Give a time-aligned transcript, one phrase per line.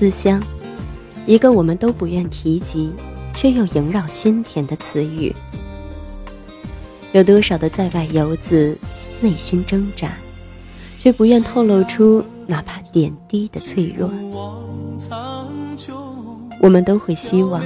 [0.00, 0.42] 思乡，
[1.26, 2.90] 一个我们都不愿提及，
[3.34, 5.30] 却又萦绕心田的词语。
[7.12, 8.78] 有多少的在外游子，
[9.20, 10.14] 内心挣扎，
[10.98, 14.10] 却不愿透露出哪怕点滴的脆弱。
[16.62, 17.62] 我们都会希望，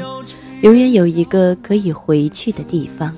[0.62, 3.12] 永远有一个可以回去的地方，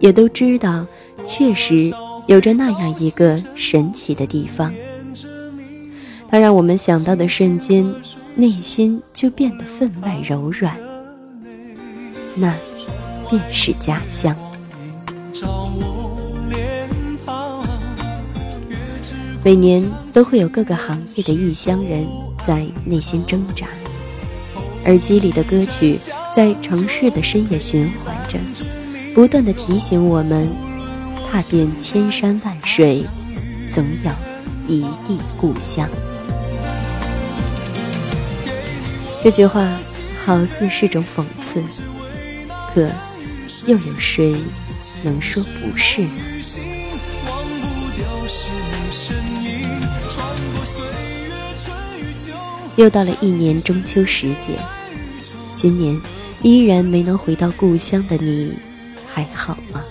[0.00, 0.86] 也都知道，
[1.26, 1.92] 确实
[2.26, 4.72] 有着那样一个神奇的地方。
[6.30, 7.90] 它让我们想到的瞬间，
[8.34, 10.76] 内心就变得分外柔软。
[12.34, 12.54] 那，
[13.30, 14.36] 便是家乡。
[19.42, 22.06] 每年都会有各个行业的异乡人
[22.44, 23.66] 在内心挣扎，
[24.84, 25.98] 耳机里的歌曲
[26.34, 28.38] 在城市的深夜循环着，
[29.14, 30.46] 不断的提醒我们：
[31.30, 33.06] 踏遍千山万水，
[33.70, 34.10] 总有
[34.66, 35.88] 一地故乡。
[39.22, 39.68] 这句话
[40.24, 41.62] 好似是种讽刺，
[42.72, 42.88] 可
[43.66, 44.34] 又有谁
[45.02, 46.22] 能说不是呢？
[52.76, 54.52] 又到了一年中秋时节，
[55.52, 56.00] 今年
[56.42, 58.54] 依然没能回到故乡的你，
[59.04, 59.84] 还好吗？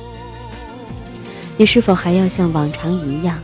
[1.58, 3.38] 你是否还要像往常一样，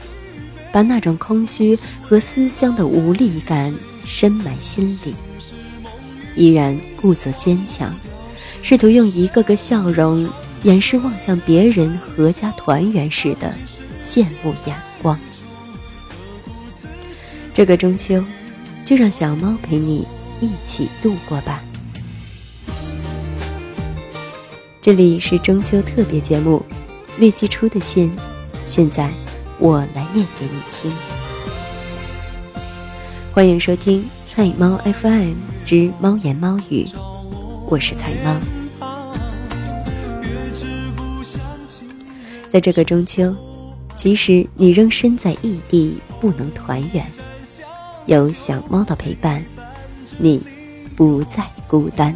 [0.72, 5.14] 把那种空虚和思乡的无力感深埋心里？
[6.36, 7.94] 依然故作坚强，
[8.62, 10.28] 试图用一个个笑容
[10.64, 13.54] 掩饰望向别人阖家团圆时的
[14.00, 15.20] 羡慕眼光。
[17.54, 18.24] 这个中秋，
[18.84, 20.08] 就让小猫陪你
[20.42, 21.62] 一起度过吧。
[24.82, 26.66] 这里是中秋特别节目
[27.22, 28.10] 《未寄出的信》，
[28.66, 29.10] 现在
[29.60, 30.92] 我来念给你听。
[33.34, 36.84] 欢迎收听菜猫 FM 之猫言猫语，
[37.68, 38.36] 我是菜猫。
[42.50, 43.32] 在这个中秋，
[43.96, 47.06] 即使你仍身在异地，不能团圆，
[48.08, 49.46] 有小猫的陪伴，
[50.18, 50.42] 你
[50.96, 52.16] 不再孤单。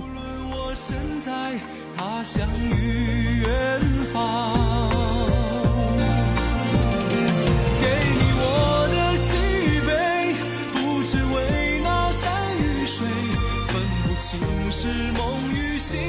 [14.47, 15.99] 总是梦与醒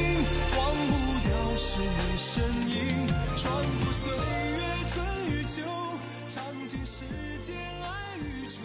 [0.56, 3.06] 忘不掉是你身影
[3.36, 5.62] 穿过岁月春与秋
[6.28, 7.04] 尝尽世
[7.40, 8.60] 间爱与愁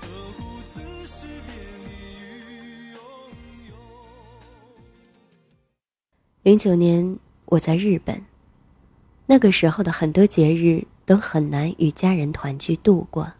[0.00, 0.06] 何
[0.38, 1.52] 顾此时别
[1.84, 1.90] 离
[2.20, 2.98] 与拥
[3.68, 3.74] 有
[6.44, 8.24] 零九年我在日本
[9.26, 13.32] 那个时候的很多节日都很难与家人团聚度过。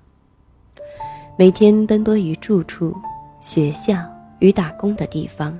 [1.37, 2.93] 每天奔波于住处
[3.41, 5.59] 学校与打工的地方。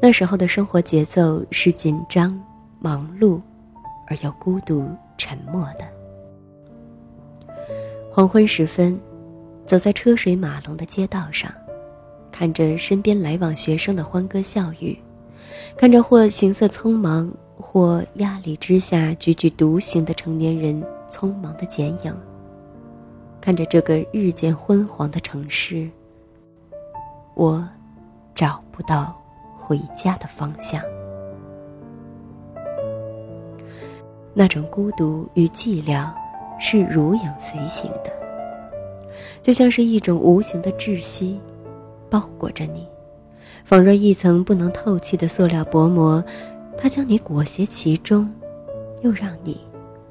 [0.00, 2.40] 那时候的生活节奏是紧张、
[2.78, 3.40] 忙碌，
[4.06, 5.86] 而又孤独、沉默的。
[8.12, 8.98] 黄昏时分，
[9.66, 11.52] 走在车水马龙的街道上，
[12.30, 14.98] 看着身边来往学生的欢歌笑语。
[15.76, 22.14] 看着或行色匆忙，或压力之下踽踽独行的成年人匆忙的剪影。
[23.40, 25.88] 看着这个日渐昏黄的城市，
[27.34, 27.66] 我
[28.34, 29.14] 找不到
[29.56, 30.80] 回家的方向。
[34.32, 36.10] 那种孤独与寂寥，
[36.58, 38.12] 是如影随形的，
[39.40, 41.40] 就像是一种无形的窒息，
[42.10, 42.88] 包裹着你。
[43.64, 46.22] 仿若一层不能透气的塑料薄膜，
[46.76, 48.28] 它将你裹挟其中，
[49.02, 49.60] 又让你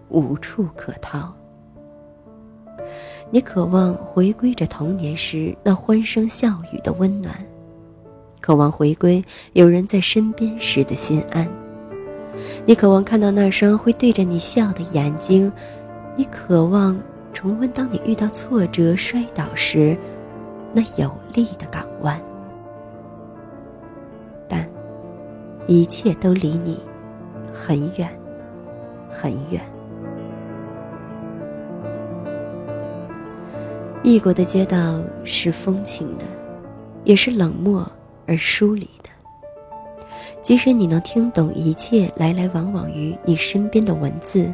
[0.10, 1.34] 无处可逃。
[3.34, 7.34] 你渴望回归着童年时那欢声笑语的温暖，
[8.40, 11.50] 渴望回归有人在身边时的心安。
[12.64, 15.52] 你渴望看到那双会对着你笑的眼睛，
[16.16, 16.96] 你渴望
[17.34, 19.98] 重温当你遇到挫折摔倒时
[20.72, 22.22] 那有力的港湾。
[24.48, 24.70] 但
[25.66, 26.80] 一切都离你
[27.52, 28.08] 很远，
[29.10, 29.73] 很远。
[34.04, 36.26] 异国的街道是风情的，
[37.06, 37.90] 也是冷漠
[38.28, 39.10] 而疏离的。
[40.42, 44.54] 即使你能听懂一切来来往往于你身边的文字，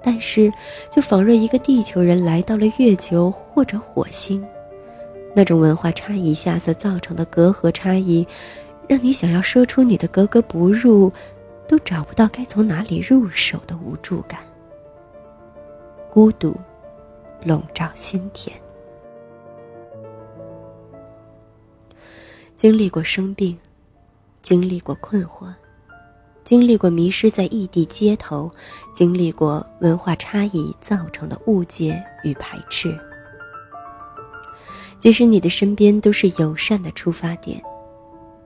[0.00, 0.52] 但是，
[0.88, 4.46] 就仿若一个地球人来到了月球或者火星，
[5.34, 8.24] 那种文化差异下所造成的隔阂差异。
[8.86, 11.12] 让你想要说出你的格格不入，
[11.66, 14.40] 都找不到该从哪里入手的无助感。
[16.12, 16.56] 孤独
[17.44, 18.54] 笼罩心田。
[22.54, 23.56] 经历过生病，
[24.42, 25.52] 经历过困惑，
[26.44, 28.50] 经历过迷失在异地街头，
[28.92, 32.98] 经历过文化差异造成的误解与排斥。
[34.98, 37.62] 即使你的身边都是友善的出发点，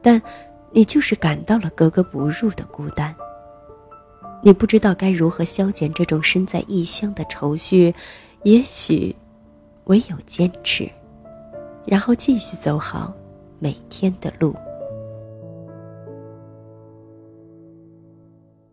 [0.00, 0.23] 但
[0.70, 3.12] 你就是感到了格格不入的孤单。
[4.41, 7.93] 你不知道该如何消减这种身在异乡的愁绪，
[8.44, 9.14] 也许
[9.85, 10.88] 唯有坚持，
[11.87, 13.12] 然后继续走好
[13.58, 14.55] 每天的路。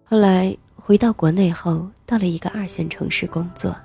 [0.04, 3.76] 后来回到国内后，到了一个二线城市工作。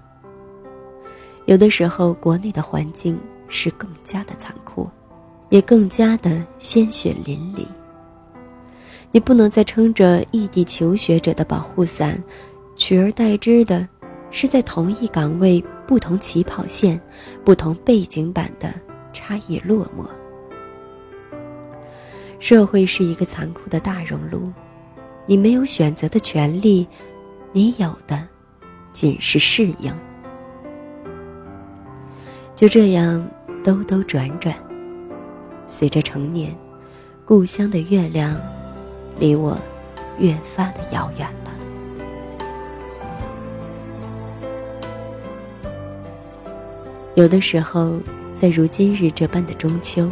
[1.47, 3.19] 有的时候，国内的环境。
[3.49, 4.91] 是更加的残酷，
[5.51, 7.65] 也更加的鲜血淋漓。
[9.13, 12.21] 你不能再撑着异地求学者的保护伞，
[12.75, 13.87] 取而代之的，
[14.33, 17.01] 是在同一岗位、不同起跑线、
[17.45, 18.73] 不同背景板的
[19.13, 20.07] 差异落寞。
[22.39, 24.53] 社会是一个残酷的大熔炉，
[25.27, 26.87] 你没有选择的权利，
[27.53, 28.27] 你有的，
[28.93, 29.95] 仅是适应。
[32.55, 33.27] 就这样。
[33.65, 34.55] 兜兜转转，
[35.67, 36.57] 随着成年，
[37.25, 38.41] 故乡的月亮，
[39.19, 39.59] 离我
[40.21, 41.29] 越发的遥远
[47.17, 47.99] 有的时候，
[48.35, 50.07] 在如今日这般的中秋，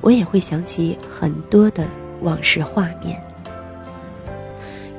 [0.00, 1.84] 我也会想起很多的
[2.22, 3.20] 往事画面，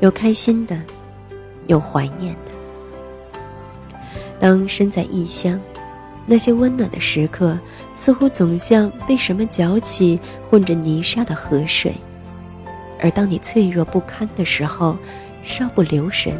[0.02, 0.78] 有开心的，
[1.68, 2.52] 有怀念的。
[4.38, 5.60] 当身在异乡。
[6.30, 7.58] 那些温暖的时刻，
[7.94, 10.20] 似乎总像被什么搅起
[10.50, 11.96] 混着泥沙的河水，
[13.00, 14.98] 而当你脆弱不堪的时候，
[15.42, 16.34] 稍不留神，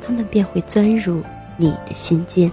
[0.00, 1.20] 他们便会钻入
[1.56, 2.48] 你的心间。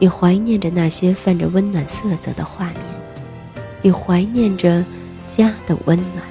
[0.00, 2.76] 也怀念着那些泛着温暖色泽的画面，
[3.82, 4.84] 也怀念着
[5.28, 6.24] 家的温暖。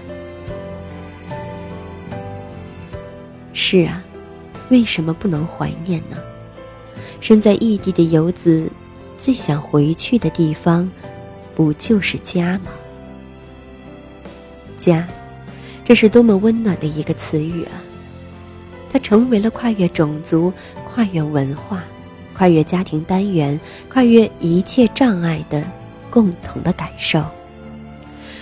[3.53, 4.03] 是啊，
[4.69, 6.17] 为什么不能怀念呢？
[7.21, 8.71] 身在异地的游子，
[9.17, 10.89] 最想回去的地方，
[11.53, 12.71] 不就是家吗？
[14.77, 15.07] 家，
[15.83, 17.75] 这是多么温暖的一个词语啊！
[18.91, 20.51] 它成为了跨越种族、
[20.85, 21.83] 跨越文化、
[22.39, 23.59] 跨越家庭单元、
[23.89, 25.61] 跨越一切障碍的
[26.09, 27.21] 共同的感受。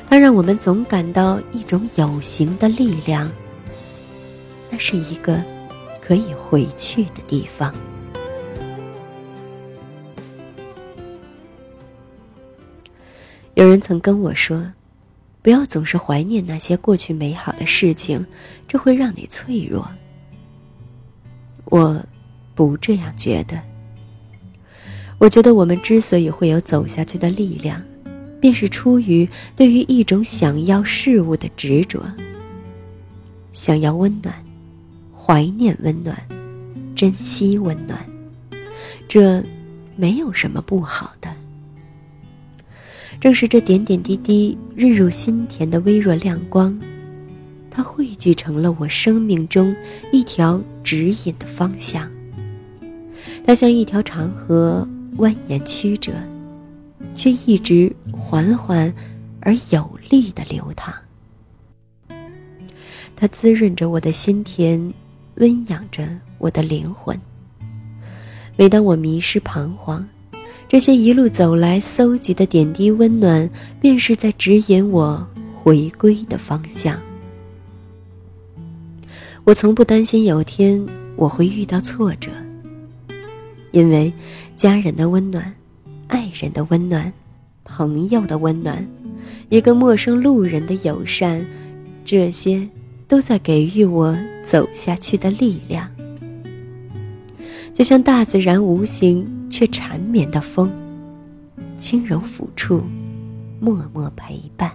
[0.08, 3.28] 它让我们总感到一种有形的力量。
[4.70, 5.42] 那是一个
[6.00, 7.74] 可以回去的地方。
[13.56, 14.72] 有人曾跟我说
[15.42, 18.24] ：“不要总是怀念那些过去美好的事情，
[18.68, 19.90] 这会让你脆弱。”
[21.66, 22.00] 我，
[22.54, 23.60] 不这样觉得。
[25.20, 27.82] 我觉得我们之所以会有走下去的力量，
[28.40, 32.02] 便是出于对于一种想要事物的执着。
[33.52, 34.36] 想要温暖，
[35.16, 36.16] 怀念温暖，
[36.96, 38.00] 珍惜温暖，
[39.08, 39.44] 这
[39.96, 41.28] 没有什么不好的。
[43.20, 46.80] 正是这点点滴滴日入心田的微弱亮光，
[47.72, 49.76] 它汇聚成了我生命中
[50.12, 52.08] 一条指引的方向。
[53.44, 56.14] 它像一条长河，蜿蜒曲折，
[57.16, 58.94] 却一直缓缓
[59.42, 60.94] 而有力的流淌。
[63.16, 64.94] 它滋润着我的心田，
[65.36, 66.08] 温养着
[66.38, 67.20] 我的灵魂。
[68.56, 70.08] 每当我迷失彷徨，
[70.68, 73.50] 这些一路走来搜集的点滴温暖，
[73.82, 77.00] 便是在指引我回归的方向。
[79.44, 82.30] 我从不担心有天我会遇到挫折，
[83.72, 84.12] 因为
[84.58, 85.54] 家人的温暖、
[86.08, 87.14] 爱人的温暖、
[87.64, 88.84] 朋友的温暖、
[89.50, 91.46] 一个陌生路人的友善，
[92.04, 92.68] 这些
[93.08, 95.88] 都在给予我走下去的力量。
[97.72, 100.72] 就像大自然无形却缠绵的风，
[101.78, 102.82] 轻柔抚触，
[103.60, 104.72] 默默陪伴。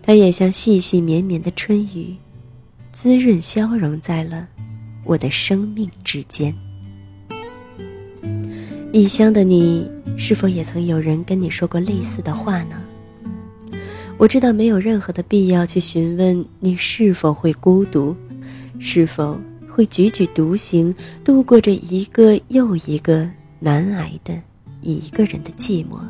[0.00, 2.14] 它也像细细绵绵的春雨，
[2.92, 4.48] 滋润消融在了
[5.02, 6.54] 我的生命之间。
[8.92, 12.76] 异乡的你，是否也曾有人跟你说过类似的话呢？
[14.16, 18.16] 我知道没有任何的必要去询问你是否会孤独，
[18.78, 19.38] 是否。
[19.70, 20.92] 会踽踽独行，
[21.22, 23.30] 度过着一个又一个
[23.60, 24.36] 难挨的
[24.80, 26.00] 一个人的寂寞，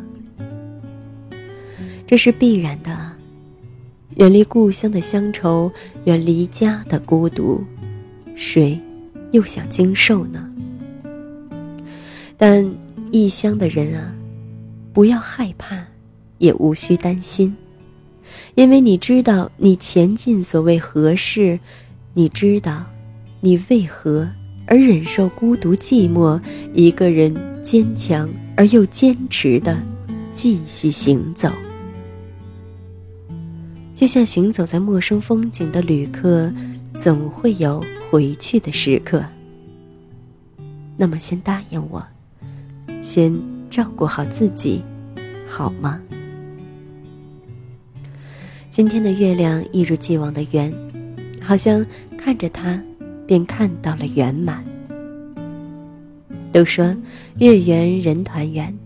[2.06, 3.12] 这是必然的。
[4.16, 5.70] 远离故乡的乡愁，
[6.04, 7.62] 远离家的孤独，
[8.35, 8.80] 谁
[9.32, 10.47] 又想经受呢？
[12.38, 12.64] 但
[13.11, 14.14] 异乡的人啊，
[14.92, 15.76] 不要害怕，
[16.38, 17.54] 也无需担心，
[18.54, 21.59] 因为你知道你前进所谓何事，
[22.14, 22.87] 你知道，
[23.40, 24.28] 你为何
[24.66, 26.40] 而忍受孤独寂寞，
[26.73, 29.76] 一个人坚强而又坚持的
[30.33, 31.50] 继续行走。
[33.95, 36.52] 就像行走在陌生风景的旅客，
[36.97, 39.25] 总会有回去的时刻。
[40.97, 42.00] 那么，先答应我，
[43.02, 43.32] 先
[43.70, 44.82] 照顾好自己，
[45.46, 46.00] 好吗？
[48.70, 50.72] 今天的月亮一如既往的圆，
[51.42, 51.84] 好像
[52.16, 52.80] 看着它，
[53.26, 54.64] 便看到了圆满。
[56.52, 56.96] 都说
[57.38, 58.76] 月圆人团圆，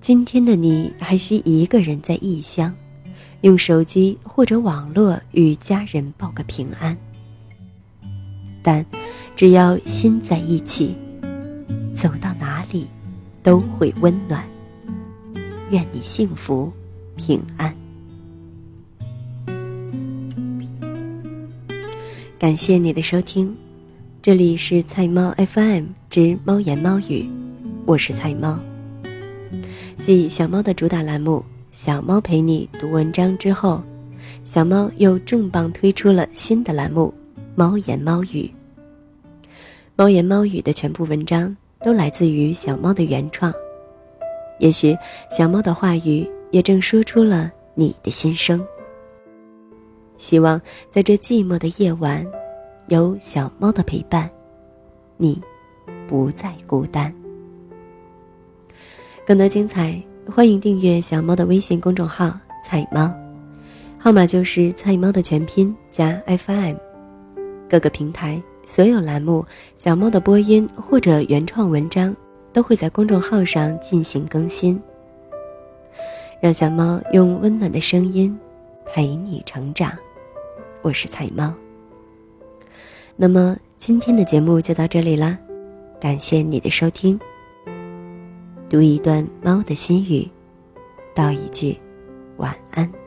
[0.00, 2.72] 今天的你还需一个人在异乡。
[3.42, 6.96] 用手机或者网络与家人报个平安，
[8.62, 8.86] 但
[9.34, 10.94] 只要心在一起，
[11.94, 12.86] 走到哪里
[13.42, 14.44] 都会温暖。
[15.70, 16.72] 愿你幸福
[17.16, 17.74] 平安。
[22.38, 23.54] 感谢你的收听，
[24.20, 27.30] 这里是菜猫 FM 之猫言猫语，
[27.86, 28.58] 我是菜猫，
[30.00, 31.44] 继小猫的主打栏目。
[31.70, 33.82] 小猫陪你读文章之后，
[34.44, 37.14] 小猫又重磅推出了新的栏目
[37.54, 38.50] 《猫言猫语》。
[39.96, 43.52] 猫言猫语的全部文章都来自于小猫的原创，
[44.58, 44.96] 也许
[45.30, 48.64] 小猫的话语也正说出了你的心声。
[50.16, 50.60] 希望
[50.90, 52.26] 在这寂寞的夜晚，
[52.88, 54.30] 有小猫的陪伴，
[55.16, 55.40] 你
[56.06, 57.12] 不再孤单。
[59.26, 60.00] 更多精彩。
[60.30, 62.32] 欢迎订阅小猫的微信公众号
[62.64, 63.12] “菜猫”，
[63.98, 66.76] 号码就是“菜猫”的全拼加 FM。
[67.68, 69.44] 各个平台所有栏目，
[69.76, 72.14] 小猫的播音或者原创文章
[72.52, 74.80] 都会在公众号上进行更新。
[76.40, 78.36] 让小猫用温暖的声音
[78.86, 79.92] 陪你成长，
[80.80, 81.52] 我是彩猫。
[83.14, 85.38] 那么今天的节目就到这里啦，
[86.00, 87.18] 感谢你的收听。
[88.68, 90.28] 读一段猫的心语，
[91.14, 91.78] 道一句
[92.38, 93.01] 晚安。